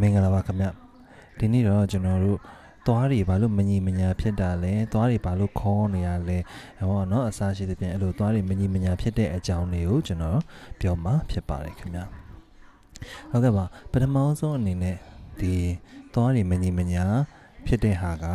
[0.00, 0.66] မင်္ဂလာပါခင်ဗျ
[1.38, 2.38] ဒီနေ့တော့ကျွန်တော်တို့
[2.86, 6.38] သွားတွေဘာလို့မညီမညာဖြစ်တာလဲသွားတွေဘာလို့ခေါ်နေရလဲ
[6.88, 10.40] ဟောနော်အစားရှိသဖြင့်အဲ့လိုသွားတွေမညီမညာဖြစ်တဲ့အကြောင်းတွေကိုကျွန်တော်
[10.80, 12.00] ပြောမှာဖြစ်ပါတယ်ခင်ဗျ
[13.30, 14.96] ဟုတ်ကဲ့ပါပထမဆုံးအနေနဲ့
[15.40, 15.54] ဒီ
[16.14, 17.04] သွားတွေမညီမညာ
[17.66, 18.26] ဖြစ်တဲ့ဟာက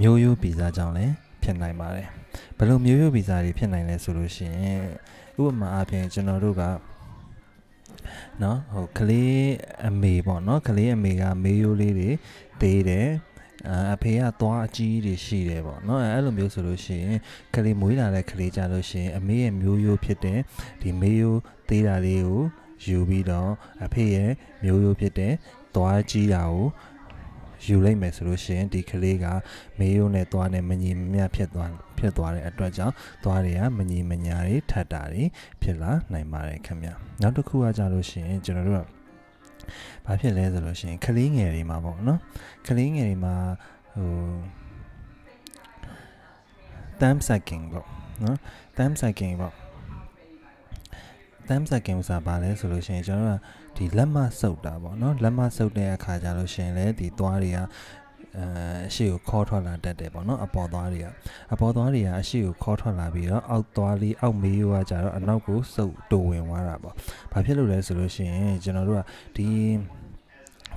[0.00, 2.08] မျိုးရိုးဗီဇကြောင့်လည်းဖြစ်နိုင်ပါတယ်
[2.56, 4.82] ဘယ်လိုမျိုးရိုးဗီဇတွေဖြစ်နိုင်လဲဆိုလို့ရှိရင်
[5.40, 6.62] ဥပမာအားဖြင့်ကျွန်တော်တို့က
[8.42, 9.40] နော်ဟိုကလေး
[9.88, 12.10] အမေပေါ့နော်ကလေးအမေကမေးရိုးလေးတွေ
[12.60, 13.08] သေးတယ်
[13.92, 17.18] အဖေကသွားအကြီးတွေရှိတယ်ပေါ့နော်အဲ့လိုမျိုးဆိုလို့ရှိရင်
[17.54, 20.38] ကလေးမွေးလာတဲ့ကလေးကြလို့ရှိရင်အမေရဲ့မျိုးရိုးဖြစ်တဲ့
[20.82, 22.42] ဒီမေးရိုးသေးတာလေးကို
[22.86, 23.50] ယူပြီးတော့
[23.84, 24.30] အဖေရဲ့
[24.64, 25.34] မျိုးရိုးဖြစ်တဲ့
[25.74, 26.66] သွားကြီးတာကို
[27.66, 29.26] ယူလိုက်မယ်ဆိုလို့ရှိရင်ဒီကလေးက
[29.78, 35.24] မေးရိုးနဲ့သွားနဲ့မညီမမျှဖြစ်သွားဖြစ်သွားတဲ့အတွက်ကြောင့်သွားတွေကမညီမညာတွေထပ်တာတွေ
[35.62, 36.88] ဖြစ်လာနိုင်ပါတယ်ခင်ဗျ
[37.20, 38.86] နောက်တစ်ခုကကြလို့ရှိရင်ကျွန်တော်တို့က
[40.06, 42.18] ဘာဖြစ်လဲဆိုလို့ရှိရင်ကလေးငယ်တွေမှာပေါ့နော်
[42.66, 43.34] ကလေးငယ်တွေမှာ
[43.94, 44.10] ဟို
[47.00, 47.86] thumb sucking ပေါ့
[48.24, 48.38] နော်
[48.76, 49.54] thumb sucking ပေါ့
[51.50, 57.58] thumb sucking ဆိုတာဘာလဲဆိုလို့ရှိရင်ကျွန်တော်တို့ကဒီလက်မဆုပ်တာပေါ့နော်လက်မဆုပ်တဲ့အခါကျလို့ရှိရင်လည်းဒီသွားတွေက
[58.38, 61.06] အရှိကိုခေါ်ထွက်လာတတ်တယ်ပေါ့နော်အပေါ်သွားတွေက
[61.52, 66.94] အပေါ်သွားတွေကအရှိကိုခေါ်ထွက်လာပြီးတော့အောက်သွားလေးအောက်မေးရိုးကကြတော့အနောက်ကိုစုပ်တိုးဝင်သွားတာပေါ့
[67.32, 69.02] ဘာဖြစ်လို့လဲဆိုလို့ရှိရင်ကျွန်တော်တို့က
[69.36, 69.48] ဒီ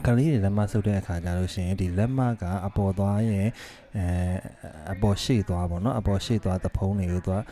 [0.06, 3.48] ကလေးတွေလက်မဆုပ်တဲ့အခါကျလို့ရှိရင်ဒီလက်မကအပေါ်သွားရဲ့
[3.98, 4.06] အဲ
[4.94, 7.44] အပေါ်ရှေ့သွားပေါ့နော်အပေါ်ရှေ့သွားသဖုံးတွေကိုသွား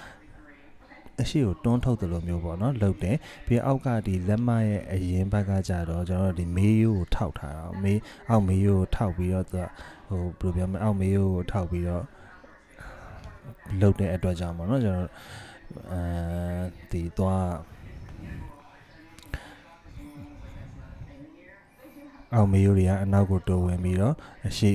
[1.20, 12.04] အရှိကိုတွန်းထုတ်တယ်လို့မျိုးပေါ့နော်လှုပ်တယ်ပြီးအောက်ကဒီလက်မရဲ့အရင်ဘက်ကကြတော့ကျွန်တော်တို့ဒီမေးရိုးကိုထောက်ထားတာမေးအောက်မေးရိုးကိုထောက်ပြီးတော့သူကဟိုဘယ်လိုပြောမလဲအောက်မေးရိုးကိုထောက်ပြီးတော့
[13.80, 15.10] လှုပ်တဲ့အတွက်ကြောင့်ပေါ့နော်ကျွန်တော်
[15.92, 16.02] အဲ
[16.92, 17.48] ဒီသွား
[22.34, 24.16] အောက်မေးရိုးတွေကအနောက်ကိုတိုးဝင်ပြီးတော့
[24.48, 24.72] အရှိ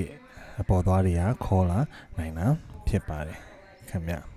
[0.61, 1.79] အပေါ်သွားတွေကခေါ်လာ
[2.19, 2.47] နိုင်တာ
[2.89, 3.39] ဖြစ်ပါတယ်
[3.91, 4.36] ခင်ဗျ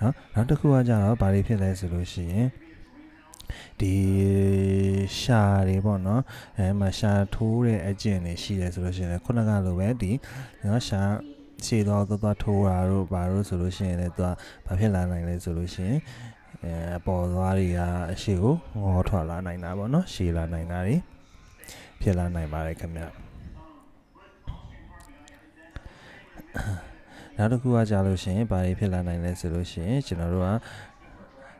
[0.00, 2.48] နော်နောက်တစ်ခုကကြတော့ဘာတွေဖြစ်လဲဆိုလို့ရှိရင်
[3.80, 3.94] ဒီ
[5.20, 6.22] ရှာတွေပေါ့နော်
[6.58, 10.12] အဲမှာရှာထိုးတဲ့အကျင့်တွေရှိတယ်ဆိုလို့ရှိရင်ခုနကလိုပဲဒီ
[10.64, 11.00] နော်ရှာ
[11.64, 14.28] ခြေတော့သွားသွားထိုးတာတို့ဘာလို့ဆိုလို့ရှိရင်လည်းသူက
[14.66, 15.98] ဘာဖြစ်လာနိုင်လဲဆိုလို့ရှိရင်
[16.64, 17.80] အဲအပေါ်သွားတွေက
[18.12, 20.96] အရှိကိုငေါထွက်လာနိုင်တာပေါ့နော်ရှည်လာနိုင်တာတွေ
[22.00, 23.04] ဖြစ်လာနိုင်ပါတယ်ခင်ဗျ
[27.40, 30.50] နောက်တစ်ခုကကြာလို့ရှိရင်ဘာတွေဖြစ်လာနိုင်လဲဆိုလို့ရှိရင်ကျွန်တော်တို့က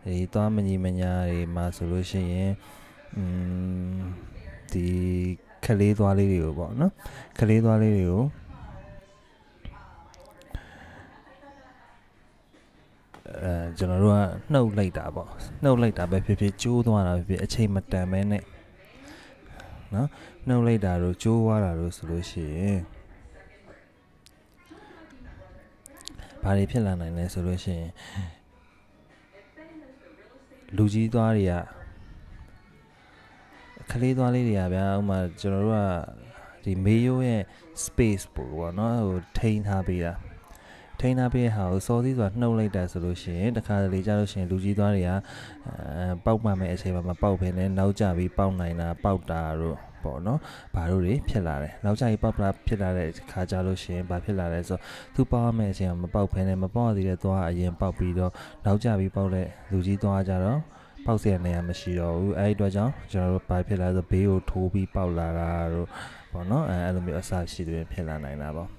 [0.04, 2.52] ဒီသွားမညီမညာတွေမှာဆိုလို့ရှိရင်
[3.16, 3.22] อื
[3.94, 3.98] ม
[4.72, 4.86] ဒီ
[5.64, 6.92] ခလေးသွားလေးတွေကိုပေါ့နော်
[7.38, 8.24] ခလေးသွားလေးတွေကို
[13.42, 14.18] အဲကျွန်တော်တို့က
[14.52, 15.28] နှုတ်လိုက်တာပေါ့
[15.62, 18.42] နှုတ်လိုက်တာပဲဖြစ်ဖြစ်ကျိုးသွားတာပဲဖြစ်အချိန်မတန်မဲနဲ့
[19.94, 20.08] နော်
[20.48, 22.80] နှုတ်လိုက်တာတို့ကျိုးသွားတာတို့ဆိုလို့ရှိရင်
[26.42, 27.92] ဘာတွေဖြစ်လာနိုင်လဲဆိုလို့ရှိရင်
[30.76, 31.54] လူကြီးသွားတွေက
[33.90, 35.80] ခလေးသွားလေးတွေကဗျာဥမာကျွန်တော်တို့က
[36.64, 37.42] ဒီမေယိုရဲ့
[37.84, 40.12] space ပို့ပေါ့နော်ဟိုထိန်းထားပေးတာ
[41.00, 45.14] ထိန်းထားပေးတဲ့ဟာကိုစောသီးဆိုတာနှုတ်လိုက်တာဆိုလို့ရှိရင်တခါတလေကြာလို့ရှိရင်လူကြီးသွားတွေကအဲ
[46.24, 50.39] ပေါက်မှမယ်အချိန်မှာမပေါက်ဖ ೇನೆ နောက်ကျပြီးပေါက်နိုင်တာပေါက်တာတို့ ပေါ့နော်
[50.75, 54.81] ဘာလို့တွေဖြစ်လာတယ်နောက်ကျရင်ပေါက်လာဖြစ်လာတဲ့ခါကြလို့ရှိရင်ဘာဖြစ်လာလဲဆိုတော့
[55.15, 58.31] သူပေါက်မယ်အချိန်မှာမပေါက်ဖ ೇನೆ မပေါက်သေးတဲ့သွားအရင်ပေါက်ပြီးတော့
[58.65, 60.59] နောက်ကျပြီးပေါက်တဲ့လူကြီးသွားကြတော့
[61.05, 65.87] ပေါက်เสียနေရမရှိတော့ဘူးအဲဒီအတွက်ကြောင့်ကျွန်တော်တို့ဘာဖြစ်လာဆိုဘေးကိုထိုးပြီးပေါက်လာတာတို့
[66.31, 68.69] ပေါ့နော်အဲအဲ့လိုမျိုးအဆရှိတွေဖြစ်လာနိုင်တာပေါ့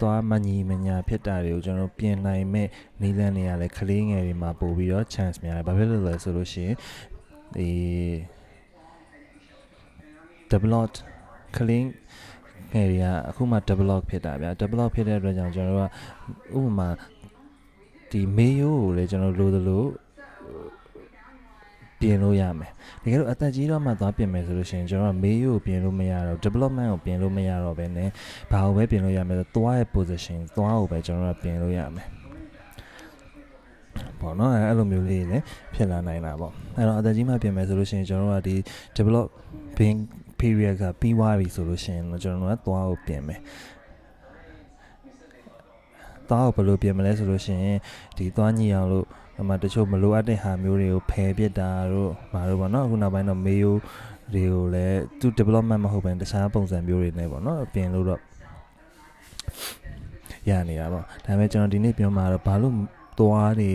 [0.00, 2.68] သွားမညီမညာဖြစ်တာတွေကိုကျွန်တော်ပြင်နိုင်မဲ့
[3.02, 6.76] နီးလန်းနေရလဲကလေးငယ်တွေမှာပို့ပြီးတော့ chance များတယ်ဘာဖြစ်လို့လဲဆိုလို့ရှိရင်
[7.56, 7.68] ဒီ
[10.53, 10.97] developed
[11.57, 11.85] ကလေး
[12.73, 15.89] ငယ်တွေကအခုမှ develop ဖြစ်တာဗျာ develop ဖြစ်တဲ့အတွက်ကြောင့်ကျွန်တော်တို့
[16.53, 16.89] ကဥပမာ
[18.11, 19.83] ဒီမေယိုးကိုလည်းကျွန်တော်လိုသလို
[22.01, 22.71] ပြင်လို့ရမယ်
[23.03, 28.09] တကယ်လို့အသက်ကြီးတော့မှသွားပြင်မယ်ဆိုလို့ရှိရင်ကျွန်တော်ကမေးရိုးကိုပြင်လို့မရတော့ development ကိုပြင်လို့မရတော့ဘဲနဲ့
[28.51, 32.07] ဘာကိုပဲပြင်လို့ရမယ်ဆိုသွားရဲ့ position သွားကိုပဲကျွန်တော်ကပြင်လို့ရမယ်
[34.19, 35.43] ပေါ့နော်အဲ့လိုမျိုးလေးလည်း
[35.75, 38.55] ဖြစ်လာနိုင်တာပေါ့အဲ့တော့အသက်ကြီးမှပြင်မယ်ဆိုလို့ရှိရင်ကျွန်တော်တို့ကဒီ
[38.97, 39.97] developing
[40.41, 43.41] period ကပြီးသွားပြီဆိုလို့ရှိရင်ကျွန်တော်တို့ကသွားကိုပြင်မယ်
[46.29, 47.77] သွားကိုဘယ်လိုပြင်မလဲဆိုလို့ရှိရင်
[48.17, 49.05] ဒီသွားညှိအောင်လို့
[49.41, 53.75] အမှတချို့မလိုအပ်တဲ့ဟာမျိုးတွေကိုဖယ်ပစ်တာတို့ဘာလို့ပေါ့နော်အခုနောက်ပိုင်းတော့မေယို
[54.33, 58.21] တွေကိုလည်းသူ development မဟုတ်ဘဲတခြားပုံစံမျိုးတွေနဲ့ပေါ့နော်ပြင်လို့တော့
[60.49, 62.75] ရနေတာပေါ့ဒါပေမဲ့ကျွန်တော်ဒီနေ့ပြောမှာတော့ဘာလို့
[63.19, 63.71] သွားတွေ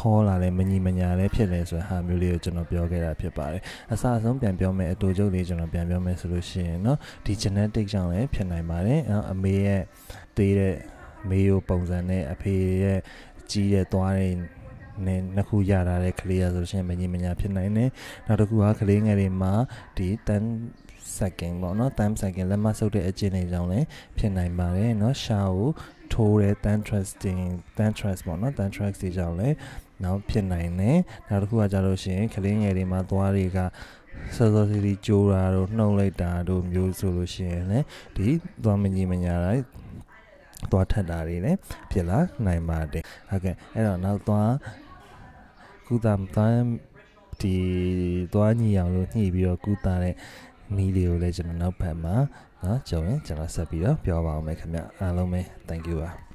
[0.00, 3.62] ခေါ်လာလဲမညီမညာလဲဖြစ်လဲဆိုတဲ့ဟာမျိုးလေးကိုကျွန်တော်ပြောခဲ့တာဖြစ်ပါတယ်
[3.92, 9.82] အစအဆုံးပြန်ပြောမယ်အတူချုပ်လေးကျွန်တော်ပြန်ပြောမယ်ဆိုလို့ရှိရင်เนาะဒီ genetic ကြောင့်လည်းဖြစ်နိုင်ပါတယ်เนาะအမေရဲ့
[10.36, 10.76] သေးတဲ့
[11.28, 12.98] မေယိုပုံစံနဲ့အဖေရဲ့
[13.50, 14.34] ကြီးတဲ့သွားတဲ့
[15.06, 17.90] နဲ့နှစ်ခုရတာတဲ့ကလေးရဆိုလို့ရှိရင်မညီမညာဖြစ်နိုင်တယ်
[18.26, 19.52] နောက်တစ်ခုကကလေးငယ်တွေမှာ
[19.96, 20.44] ဒီတန်
[21.18, 23.86] second ပေါ့နော် time second လက်မဆုပ်တဲ့အကျင့်တွေကြောင့်လည်း
[24.18, 25.70] ဖြစ်နိုင်ပါတယ်เนาะရှာကို
[26.17, 27.41] ထိုးတဲ့ tan trusting
[27.77, 29.55] tan trust ပေါ့နော် tan trust တွေကြောင့်လည်း
[30.03, 30.97] နောက်ဖြစ်နိုင်တယ်
[31.29, 33.59] နောက်တစ်ခုကကြလို့ရှိရင်ကလေးငယ်တွေမှာသွားတွေက
[34.35, 37.85] စောစောစီစီကြိုးတာတို့နှုတ်လိုက်တာတို့မျိုးဆိုလို့ရှိရင်လည်း
[38.15, 38.27] ဒီ
[38.63, 39.63] သွားမကြီးမညာတိုင်း
[40.71, 41.57] သွားထက်တာတွေလည်း
[41.91, 44.51] ဖြစ်လာနိုင်ပါတယ်ဟုတ်ကဲ့အဲ့တော့နောက်သွား
[45.87, 46.55] ကုသသွား
[47.41, 47.55] ဒီ
[48.33, 50.15] သွားညီအောင်လို့ညှိပြီးတော့ကုသတဲ့
[50.75, 52.15] မီလီကိုလည်းကျွန်တော်နောက်ဖက်မှာ
[52.63, 56.26] နော်ကြုံရင်ကျွန်တော်ဆက်ပြီးတော့ပြောပါအောင်မယ်ခင်ဗျအားလုံးပဲ thank you ပါ